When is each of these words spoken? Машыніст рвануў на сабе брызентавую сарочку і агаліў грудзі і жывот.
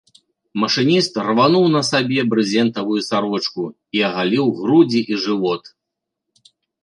Машыніст 0.61 1.13
рвануў 1.27 1.65
на 1.75 1.81
сабе 1.89 2.19
брызентавую 2.31 2.97
сарочку 3.09 3.63
і 3.99 4.03
агаліў 4.09 4.45
грудзі 4.61 5.01
і 5.17 5.19
жывот. 5.27 5.63